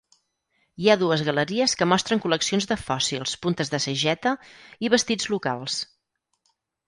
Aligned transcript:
Hi 0.83 0.87
ha 0.91 0.93
dues 1.01 1.23
galeries 1.27 1.75
que 1.81 1.87
mostren 1.91 2.23
col·leccions 2.23 2.67
de 2.71 2.77
fòssils, 2.85 3.35
puntes 3.45 3.71
de 3.75 3.81
sageta 3.85 4.35
i 4.87 4.91
vestits 4.95 5.29
locals. 5.35 5.77